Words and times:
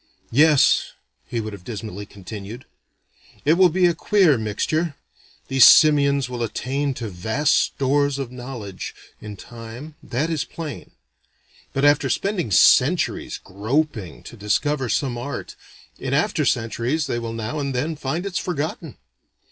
"Yes," 0.31 0.93
he 1.27 1.39
would 1.39 1.53
have 1.53 1.63
dismally 1.63 2.07
continued, 2.07 2.65
"it 3.45 3.53
will 3.53 3.69
be 3.69 3.85
a 3.85 3.93
queer 3.93 4.35
mixture: 4.35 4.95
these 5.47 5.63
simians 5.65 6.27
will 6.27 6.41
attain 6.41 6.95
to 6.95 7.07
vast 7.07 7.53
stores 7.55 8.17
of 8.17 8.31
knowledge, 8.31 8.95
in 9.21 9.37
time, 9.37 9.93
that 10.01 10.31
is 10.31 10.43
plain. 10.43 10.89
But 11.71 11.85
after 11.85 12.09
spending 12.09 12.49
centuries 12.49 13.37
groping 13.37 14.23
to 14.23 14.35
discover 14.35 14.89
some 14.89 15.19
art, 15.19 15.55
in 15.99 16.15
after 16.15 16.45
centuries 16.45 17.05
they 17.05 17.19
will 17.19 17.31
now 17.33 17.59
and 17.59 17.75
then 17.75 17.95
find 17.95 18.25
it's 18.25 18.39
forgotten. 18.39 18.97